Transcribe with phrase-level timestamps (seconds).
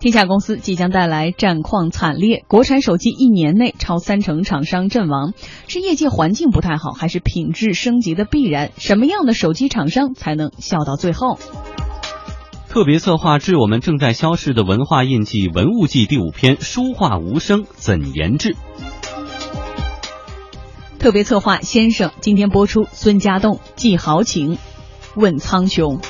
[0.00, 5.34] 天下公司即将带来战况惨烈，国产手机一年内超三成厂商阵亡，
[5.68, 8.70] 是业界环境不太好，还是品质升级的必然？
[8.78, 11.38] 什么样的手机厂商才能笑到最后？
[12.70, 18.56] 特别策划致我们正在消逝的文化印记《文物记》第五篇：书画无声怎言志？
[20.98, 24.56] 特别策划先生今天播出，孙家栋寄豪情
[25.14, 26.00] 问苍穹。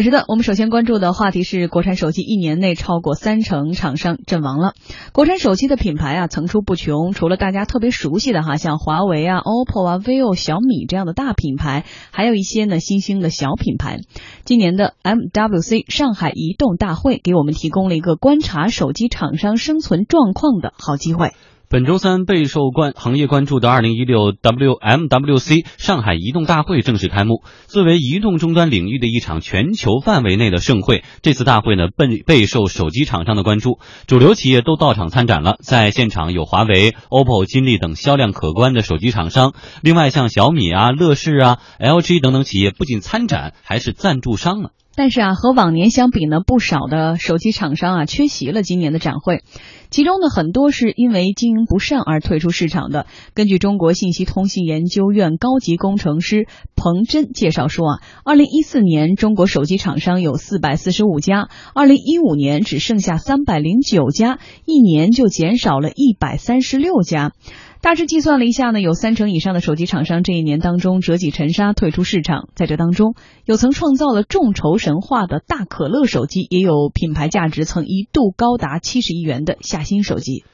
[0.00, 4.72] 本时段我们首先关注的话题是，国产手机一年内超过三成厂商阵亡了。
[5.12, 13.98] 国产手机的品牌啊层出不穷，除了大家特别熟悉的哈，像华为啊、OPPO 啊、vivo、小米这样的大品牌，还有一些呢新兴的小品牌。
[14.46, 21.34] 今年的 MWC 上海移动大会给我们提供了一个观察手机厂商生存状况的好机会。
[21.72, 27.44] 本周三备受关行业关注的二零一六 WMWC 上海移动大会正式开幕。
[27.68, 35.58] 作为移动终端领域的一场全球范围内的盛会，这次大会呢备备受手机厂商的关注，主流企业都到场参展了。
[35.62, 44.70] 在现场有华为、OPPO、金立等销量可观的手机厂商，另外像小米啊、乐视啊、LG 等等企业不仅参展，还是赞助商呢。
[44.96, 49.42] 但是啊，和往年相比呢，不少的手机厂商啊缺席了今年的展会，
[49.88, 53.06] 其中呢很多是因为经营不善而退出市场的。
[53.32, 67.32] 根据中国信息通信研究院高级工程师彭真介绍说啊，二零一四年中国手机厂商有四百四十五家，二零一五年只剩下三百零九家，一年就减少了一百三十六家。
[67.82, 72.50] 大致计算了一下呢，有三成以上的手机厂商这一年当中折戟沉沙退出市场。
[72.54, 73.14] 在这当中，
[73.46, 80.44] 有曾创造了众筹神话的大可乐手机，也有品牌价值曾一度高达七十亿元的夏新手机。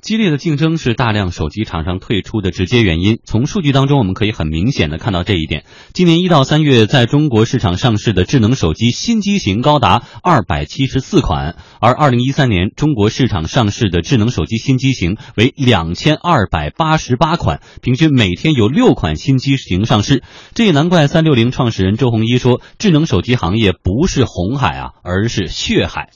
[0.00, 3.18] 激烈的竞争是大量手机厂商退出的直接原因。
[3.24, 5.64] 从数据当中，我们可以很明显的看到这一点。
[5.92, 20.22] 今年一到三月，在中国市场上市的智能手机新机型高达二百七十四款，而二零一三年中国市场上市的智能手机新机型为两千二百八十八款，平均每天有六款新机型上市。
[20.54, 26.10] 这也难怪三六零创始人周鸿祎说：“智能手机行业不是红海啊，而是血海。”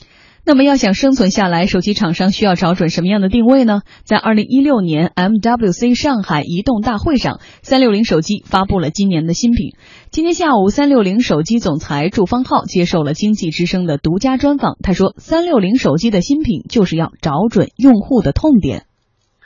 [0.45, 3.83] 那么要想生存下来，手机厂商需要找准什么样的定位呢？
[4.05, 9.75] 在二零一六年 MWC 上海移动大会上，三六零手机发布了今年的新品。
[10.11, 14.77] 今天下午，三六零手机总裁祝方浩接受了经济之声的独家专访。
[14.83, 18.87] 他说，三六零手机的新品就是要找准用户的痛点。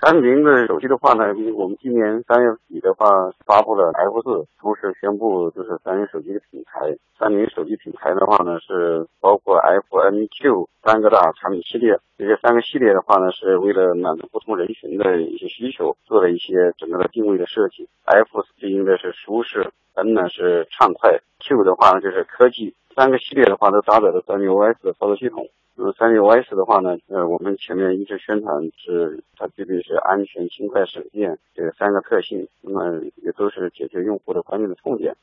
[0.05, 3.09] 三六零的手机的话呢，我们今年三月底的话
[3.47, 6.95] 发布了 F 四，同时宣布就是三菱手机的品牌。
[7.19, 11.97] 三菱手机品牌的话呢，是包括 F、N、Q 三个大产品系列。
[12.19, 17.89] 这些三个系列的话呢，是为了满足不同人群的一些需求，做了一些整个的定位的设计。
[18.05, 22.75] F 对应的是舒适，N 呢是畅快，Q 的话呢就是科技。
[22.95, 25.49] 三个系列的话都搭载了三六 OS 的操作系统。
[25.77, 35.17] 那么三六 OS 的话呢，呃，我们前面一直宣传是它具备是安全、轻快、省电这三个特性，那么也都是解决用户的关键的痛点。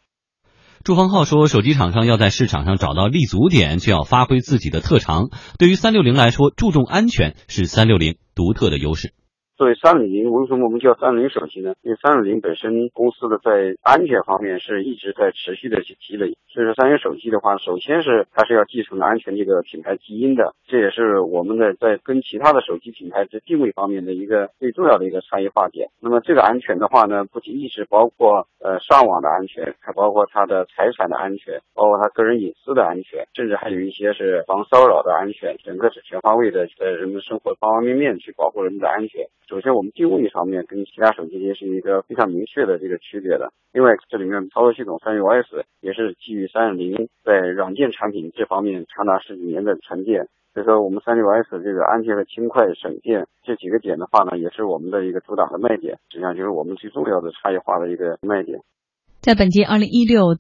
[0.84, 5.30] 祝方浩说，手机厂商要在市场上找到立足点，就要发挥自己的特长。
[5.58, 9.14] 对于三六零来说，注重安全是三六零独特的优势。
[9.62, 11.76] 作为三六零，为什么我们叫三六零手机呢？
[11.84, 25.90] 因为三六零本身公司的在安全方面是一直在持续的去积累，所以说三六零手机的话，首先是它是要继承安全这个品牌基因的，这也是我们的在跟其他的手机品牌在定位方面的一个最重要的一个差异化点。
[26.02, 39.28] 那么这个安全的话呢，不仅仅是包括呃上网的安全，还包括它的财产的安全，包括它个人隐私的安全，甚至还有一些是防骚扰的安全，整个是全方位的在人们生活方方面面去保护人们的安全。
[39.52, 43.52] 首先，我们定位方面跟其他手机也是一个非常明确的这个区别的。
[43.74, 50.30] 另外，这里面操作系统三六 OS 也是基于三六零在软件产品这方面长达十几年的沉淀。
[50.54, 58.62] 所以说，我们三六 OS 这个安全和轻快、省电这几个点的话呢，也是我们的一个主打的卖点，实际上就是我们最重要的差异化的一个卖点。
[59.20, 60.38] 在本届二零一六。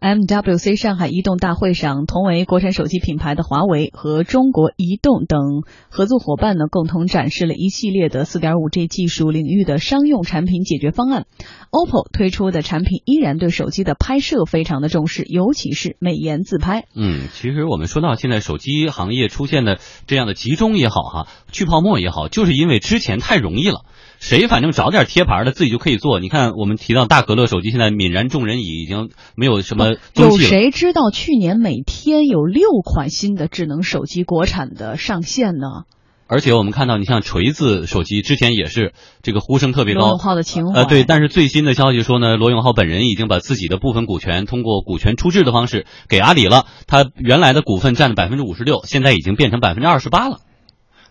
[0.00, 5.40] MWC 上海移动大会上，同为国产手机品牌的华为和中国移动等
[5.88, 11.26] 合作伙伴呢，共同展示了一系列的 4.5G 技术领域的商用产品解决方案。
[11.72, 16.86] OPPO 推出的产品依然对手机的拍摄非常的重视，尤其是美颜自拍。
[16.94, 23.84] 嗯，其实我们说到现在手机行业出现的这样的集中也好哈，去泡沫也好，就是因为之前太容易了。
[24.18, 26.20] 谁反正找点贴牌的自己就可以做。
[26.20, 35.84] 你看，我们提到大可乐手机，现在泯然众人矣，已经没有什么有谁知道去年每天有六款新的智能手机国产的上线呢？
[36.30, 38.92] 而且我们看到，你像锤子手机之前也是
[39.22, 40.80] 这个呼声特别高，罗永浩的情怀。
[40.80, 50.40] 呃，对，但是最新的消息说呢，罗永浩本人已经把自己的部分股权通过股权出质的方式给阿里了，他原来的股份占了百分之五十六，现在已经变成百分之二十八了。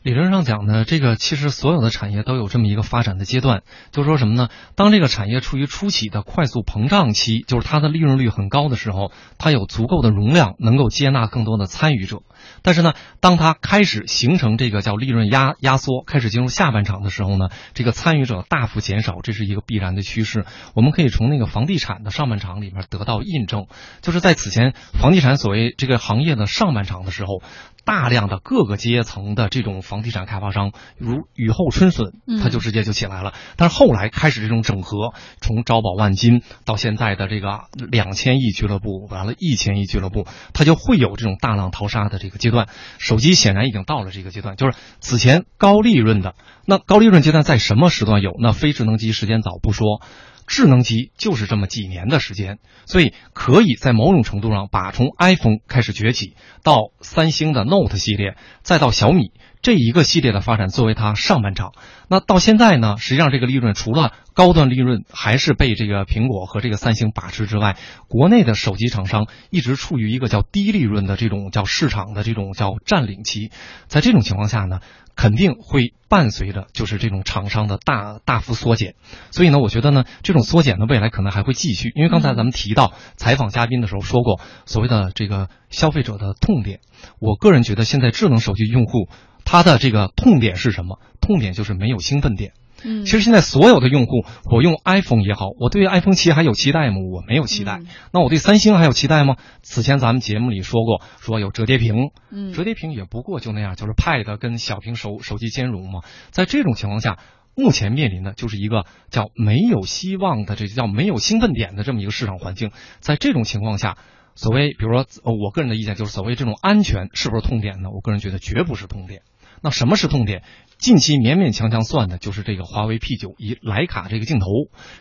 [0.07, 4.48] 理论上讲呢，这个其实所有的产业都有这么一个发展的阶段，就是说什么呢？
[4.74, 12.19] 当这个产业处于初期的快速膨胀期，就是它的利润率很高的时候，它有足够的容量能够接纳更多的参与者。
[12.62, 20.45] 但是呢，当它开始形成这个叫利润压压缩，开始进入下半场的时候呢，这个参与者大幅减少，这是一个必然的趋势。
[20.74, 23.65] 我们可以从那个房地产的上半场里面得到印证，
[24.01, 27.42] 就是在此前房地产所谓这个行业的上半场的时候。
[27.88, 32.12] 大量的各个阶层的这种房地产开发商，如雨后春笋，
[32.44, 33.34] 它就直接就起来了。
[33.56, 42.68] 但是后来开始这种整合，从招宝万金到现在的这个两千亿俱乐部，完了一千亿俱乐部，它就会有这种大浪淘沙的这个阶段。
[42.98, 46.36] 手机显然已经到了这个阶段，就是此前高利润的
[46.66, 48.33] 那高利润阶段在什么时段有？
[48.38, 50.01] 那非智能机时间早不说。
[50.48, 61.74] 智能机就是这么几年的时间，所以可以在某种程度上把从 iPhone 开始崛起，到三星的 Note 系列，再到小米这一个系列的发展作为它上半场。
[62.08, 67.76] 那到现在呢，实际上这个利润除了高端利润还是被这个苹果和这个三星把持之外，
[68.08, 73.52] 国内的手机厂商一直处于一个叫低利润的这种叫市场的这种叫占领期。
[73.88, 74.80] 在这种情况下呢？
[75.18, 78.94] 肯定会伴随着就是这种厂商的大大幅缩减，
[79.31, 81.92] 所以呢，我觉得呢，这种缩减呢，未来可能还会继续。
[81.96, 86.80] 因为刚才咱们提到采访嘉宾的时候说过，所谓的这个消费者的痛点，
[87.19, 89.10] 我个人觉得现在智能手机用户
[89.44, 91.00] 他的这个痛点是什么？
[91.19, 92.54] 痛点就是没有兴奋点。
[92.84, 96.98] 嗯，其实现在所有的用户，我用 iPhone 也好，我对 iPhone 七还有期待吗？
[97.12, 97.82] 我没有期待。
[98.12, 99.36] 那我对三星还有期待吗？
[99.62, 106.02] 此前咱们节目里说过，说有折叠屏，嗯，折叠屏也不过就那样，就是 Pad 跟小屏手手机兼容嘛。
[106.32, 107.20] 在这种情况下，
[107.56, 112.72] 目前面临的就是一个叫没有希望的，这叫没有兴奋点的这么一个市场环境。
[113.00, 113.98] 在这种情况下，
[114.36, 117.90] 所谓比如说，我个人的意见就是，所谓这种安全是不是痛点呢？
[117.92, 119.24] 我个人觉得绝不是痛点。
[119.62, 120.44] 那什么是痛点？
[120.77, 124.45] 近期勉勉强强算的就是这个华为 P 九以徕卡这个镜头，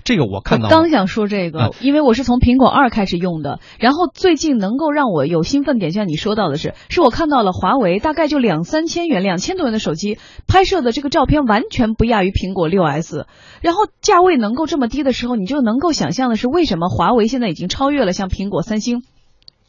[0.04, 0.70] 这个我看到。
[0.70, 10.16] 刚想说这个，因为我是从苹果二开始用的，然后最近能够让我有兴奋点，像你说到的是，是我看到了华为大概就两三千元、两千多元的手机
[10.48, 13.26] 拍摄的这个照片完全不亚于苹果六 S，
[13.60, 19.02] 然后价位能够这么低的时候，你就能够想象的是为什么华为现在已经超越了像苹果、三星。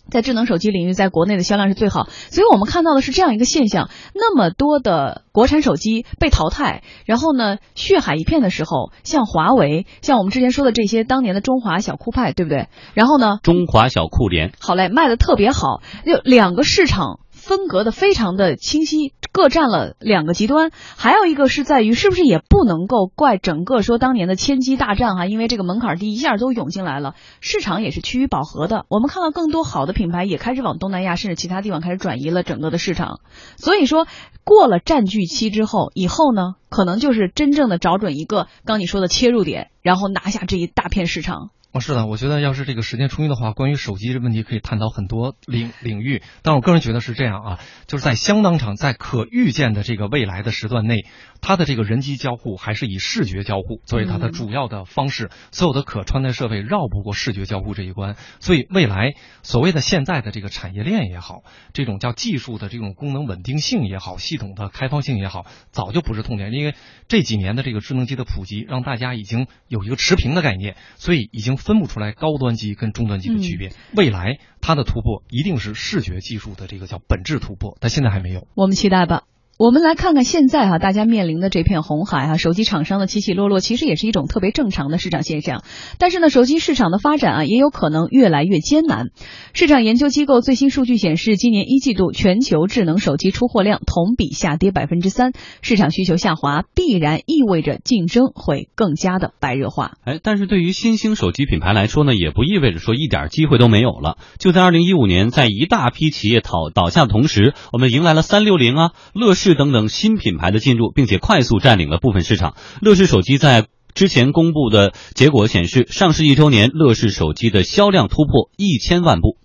[0.09, 12.67] 在智能手机领域，在国内的销量是最好，所以我们看到的是这样一个现象：那么多的国产手机被淘汰，然后呢，血海一片的时候，像华为，像我们之前说的这些当年的中华小酷派，对不对？
[12.93, 17.19] 然后呢，中华小酷联，好嘞，卖的特别好，就两个市场。
[17.31, 20.71] 分隔的非常的清晰，各占了两个极端。
[20.97, 28.87] 还有一个是在于，是不是也不能够怪整个说当年的千机大战哈，因为这个门槛低，一下都涌进来了，市场也是趋于饱和的。
[28.89, 33.19] 我们看到更多好的品牌也开始往东南亚甚至其他地方开始转移了整个的市场。
[33.57, 34.07] 所以说，
[34.43, 41.51] 过了占据期之后，以后呢，可能就是真正的找准一个刚你说的切入点，然后拿下这一大片市场。
[41.73, 46.23] 哦，是的，我觉得要是这个时间充裕的话，关于手机这问题可以探讨很多领领域。
[46.41, 51.05] 但我个人觉得是这样啊，就是在相当长、在可预见的这个未来的时段内，
[51.41, 55.29] 它的这个人机交互还是以视觉交互作为它的主要的方式。
[55.51, 58.15] 所有的可穿戴设备绕不过视觉交互这一关。
[58.39, 59.13] 所以未来
[59.43, 61.41] 所谓的现在的这个产业链也好，
[61.73, 66.53] 这种叫技术的这种功能稳定性也好，系统的开放性也好，早就不是痛点。
[66.53, 66.73] 因为
[67.09, 71.57] 这几年的这个智能机的普及，让大家已经有一个持平的概念，所以已经。
[71.57, 78.47] 分不出来高端机跟中端机的区别，未来它的突破一定是视觉技术的这个叫本质突破，但现在还没有。
[78.55, 79.23] 我们期待吧。
[79.57, 85.63] 我们来看看现在哈，大家面临的这片红海哈，手机厂商的起起落落，其实也是一种特别正常的市场现象。
[85.97, 89.07] 但是呢，手机市场的发展啊，也有可能越来越艰难。
[89.53, 95.31] 市场研究机构最新数据显示，今年一季度全球智能手机出货量同比下跌百分之三，
[95.63, 99.93] 市场需求下滑，必然意味着竞争会更加的白热化。
[100.05, 104.19] 哎，但是对于新兴手机品牌来说呢，也不意味着说一点机会都没有了。
[104.37, 109.46] 就在二零一五年，在一大批企业倒倒下的同时，我们迎来了三六零啊、乐视。
[109.53, 112.55] 等等新品牌的进入，并且快速占领了部分市场。
[112.81, 119.37] 乐视手机在之前公布的结果显示，上市一周年，乐视手机的销量突破一千万部。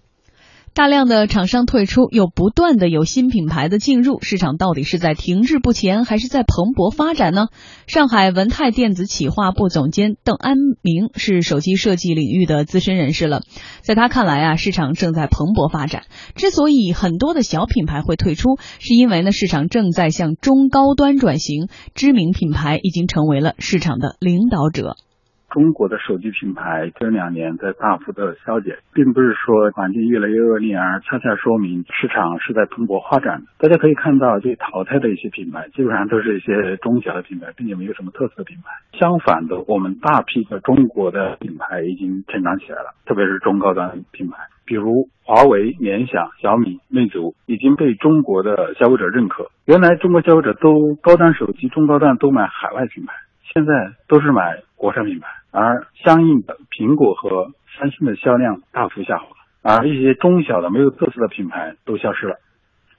[0.75, 7.49] 大量的厂商退出，又不断的有新品牌的进入，市场到底是在停滞不前，还是在蓬勃发展呢？
[7.87, 13.43] 上海文泰电子企划部总监邓安明是手机设计领域的资深人士了，
[13.83, 16.05] 在他看来啊，市场正在蓬勃发展。
[16.37, 24.97] 之所以很多的小品牌会退出，是因为呢，市场正在向中高端转型，知名品牌已经成为了市场的领导者。
[25.53, 33.43] 中国的手机品牌这两年在大幅的消减，并不是说环境越来越恶劣，而恰恰说明市场是在蓬勃发展。
[33.59, 38.99] 大家可以看到，被淘汰的一些品牌，基本上都是一些中小的品牌，并且没有什么特色的品牌。
[38.99, 49.51] 相反的，我们大批的中国的品牌已经成长起来了，特别是中高端品牌，比如华为、联想、小米、魅族，已经被中国的消费者认可。
[49.67, 53.13] 原来中国消费者都高端手机、中高端都买海外品牌，
[53.53, 53.73] 现在
[54.09, 55.29] 都是买国产品牌。
[55.51, 59.27] 而相应的，苹果和三星的销量大幅下滑，
[59.63, 62.37] 而一些中小的没有特色的品牌都消失了。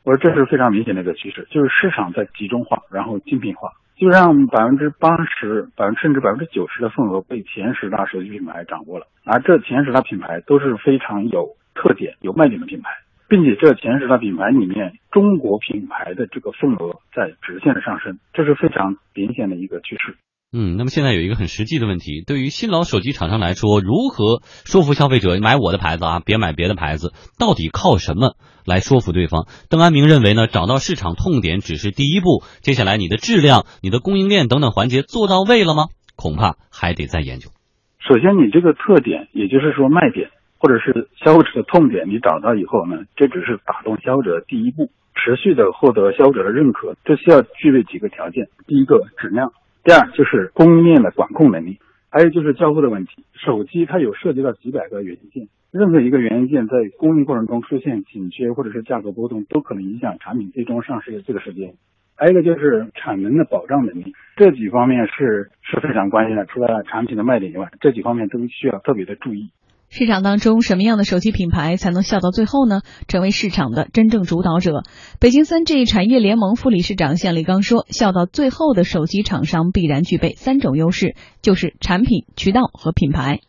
[0.03, 9.07] 我说这是非常明显的一个趋势，就是市场在集中化，然后精品化，就让百分之八十、百分之甚至百分之九十的份额被前十大手机品牌掌握了。
[9.23, 12.91] 而这前十大品牌都是非常有特点、有卖点的品牌，
[13.27, 20.15] 并且这前十大品牌里面，中国品牌的这个份额在直线的上升，这是非常明显的一个趋势。
[20.55, 27.11] 嗯，那么现在有一个很实际的问题，对于新老手机厂商来说，如何说服消费者买我的牌子啊，别买别的牌子？
[27.39, 29.47] 到底靠什么来说服对方？
[29.67, 35.85] 邓安明认为呢，找到市场痛点只是第一步，接下来你的质量、你的供应链等等环节做到位了吗？
[36.15, 37.49] 恐怕还得再研究。
[37.97, 40.29] 首先，你这个特点，也就是说卖点，
[40.59, 44.91] 或者是消费者的痛点，你找到以后呢，这只是打动消费者的第一步。
[45.15, 49.53] 持续的获得消费者的认可，这需要具备几个条件：第一个，质量。
[49.83, 51.77] 第二就是供应链的管控能力，
[52.09, 53.25] 还有就是交互的问题。
[53.33, 61.73] 手机它有涉及到几百个元件，任何一个元件在供应过程中出现紧缺或者是价格波动，都可能影响产品最终上市的这个时间。
[62.15, 66.45] 还有一个就是产能的保障能力，这几方面是是非常关键的。
[66.45, 69.49] 除了产品的卖点以外，这几方面都需要特别的注意。
[69.95, 72.81] 市场当中，什么样的手机品牌才能笑到最后呢？
[73.07, 74.81] 成为市场的真正主导者。
[75.21, 83.41] 北京三 G 产业联盟副理事长向立刚说：“笑到最后的手机厂商必然具备三种优势，就是产品、渠道和品牌。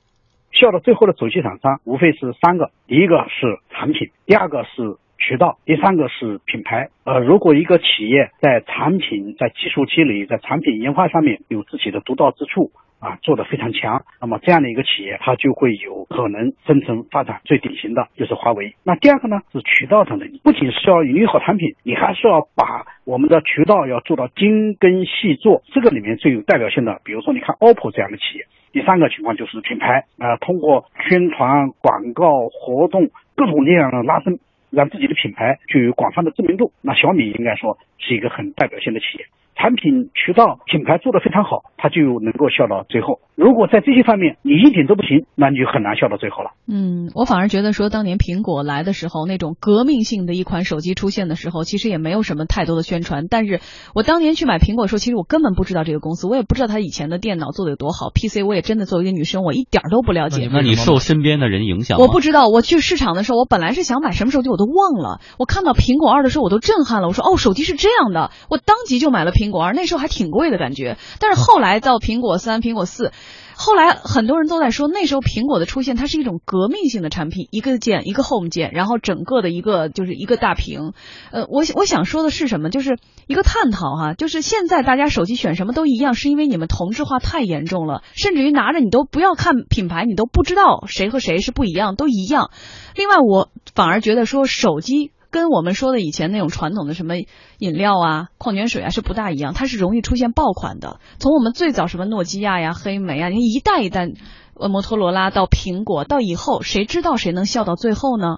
[0.53, 6.91] 笑到最后的手机厂商无非是三个：第一个是产品，第二个是渠道，第三个是品牌。
[7.05, 12.71] 呃，如果一个企业在产品、在技术积累、在产品研发上面有自己的独到之处。”
[13.05, 17.43] 啊，做的非常强，那么这样的一个企业，它就会有可能生存发展。
[17.45, 18.75] 最典型的就是华为。
[18.83, 25.63] 那第二个呢，是渠道上的能力，不仅是要营运好产品，你还是要把我们的渠道要做到精耕细作。
[25.67, 28.47] 这个里面最有代表性的，比如说你看 OPPO 这样的企业。
[28.73, 34.39] 第三个情况就是品牌，啊，通过宣传、广告、活动各种力量的拉伸，
[34.71, 36.73] 让自己的品牌具有广泛的知名度。
[36.81, 39.27] 那小米应该说是一个很代表性的企业。
[39.55, 43.21] 产品渠道品牌做得非常好，他就能够笑到最后。
[43.37, 46.51] 如果在这些方面你一点都不行，那你就很难笑到最后了。
[46.69, 53.27] 嗯，我反而觉得说，当年苹果来的时候，那种革命性的一款手机出现的时候，其实也没有什么太多的宣传。
[53.29, 53.61] 但是
[53.93, 60.49] 我当年去买苹果的时候，其实我根本不知道这个公司，我也不知道他以前的电脑做的有多好，PC 我也真的作为一个女生，我一点都不了解。
[60.53, 61.99] 那你受身边的人影响？
[61.99, 62.47] 我不知道。
[62.47, 65.21] 我去市场的时候，我本来是想买什么手机，我都忘了。
[65.41, 67.09] 我看到苹果二的时候，我都震撼了。
[67.09, 69.73] 我说哦，手机是这样的，我当即就买了苹果二。
[69.73, 73.11] 那时候还挺贵的感觉，但是后来到苹果三、苹果四。
[73.57, 80.93] 后来很多人都在说，那时候苹果的出现，它是一种革命性的产品，一个键一个 Home 键，然后整个的一个就是一个大屏。
[81.31, 82.69] 呃，我我想说的是什么？
[82.69, 92.51] 就是一个探讨哈，就是现在大家手机选什么都一样，是因为你们同质化太严重了，甚至于拿着你都不要看品牌，你都不知道谁和谁是不一样，都一样。
[92.95, 95.13] 另外，我反而觉得说手机。
[95.35, 97.17] 跟我们说的以前那种传统的什么
[97.59, 101.01] 饮料啊、矿泉水啊是不大一样，它是容易出现爆款的。
[101.19, 104.13] 从我们最早什么诺基亚呀、黑莓啊，你一代一代，
[104.55, 108.37] 呃，摩托罗拉到苹果，到以后谁知道谁能笑到最后呢？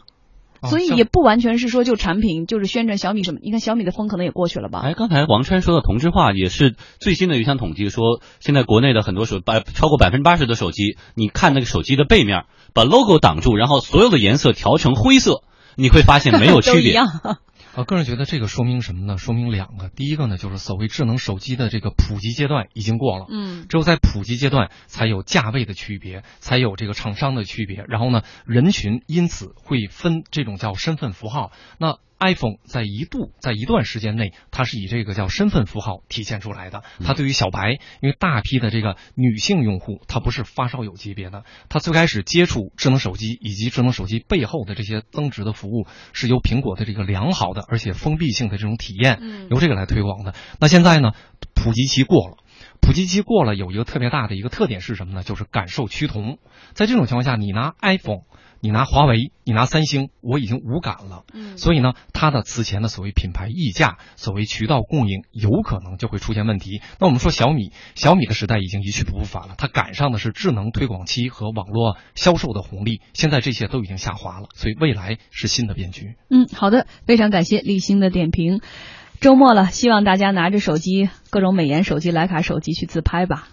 [0.70, 4.80] 所以也不完全是说就产品就是宣传小米什么，你看小米的风可能也过去了吧？
[4.82, 15.42] 哎，刚才王川说的同质化也是最新的有一项统计说，现在国内的很多手百超过百分之八十的手机，你看那个手机的背面，把 logo 挡住，然后所有的颜色调成灰色。
[15.76, 17.00] 你会发现没有区别。
[17.76, 19.18] 我个人觉得这个说明什么呢？
[19.18, 19.90] 说明两个。
[19.90, 23.26] 第一个呢，就是所谓智能手机的这个普及阶段已经过了。
[23.28, 27.84] 嗯，只有在普及阶段，才有价位的区别，才有这个厂商的区别。
[27.86, 31.52] 然后呢，人群因此会分这种叫身份符号。
[31.78, 36.82] 那 iPhone 在一度在一段时间内，它是以这个叫身份符号体现出来的。
[37.04, 49.20] 它对于小白，因为大批的这个女性用户，她不是发烧友级别的，她最开始接触智能手机以及智能手机背后的这些增值的服务，是由苹果的这个良好的而且封闭性的这种体验，
[49.50, 50.34] 由这个来推广的。
[50.58, 51.12] 那现在呢，
[51.54, 52.36] 普及期过了。
[52.80, 55.22] 普及期过了，有一个特别大的一个特点是什么呢？
[55.22, 56.38] 就是感受趋同。
[56.72, 58.22] 在这种情况下，你拿 iPhone，
[58.60, 61.24] 你拿华为，你拿三星，我已经无感了。
[61.32, 66.80] 嗯，所以呢，它的此前的所谓品牌溢价、所谓渠道供应，有可能就会出现问题。
[67.00, 76.14] 那我们说小米，小米的时代已经一去不复返了，它赶上的是智能推广期和网络销售的红利，现在这些都已经下滑了，所以未来是新的变局。
[76.30, 78.60] 嗯，好的，非常感谢立新的点评。
[79.20, 83.48] 周末了，希望大家拿着手机，各种美颜手机、徕卡手机去自拍吧。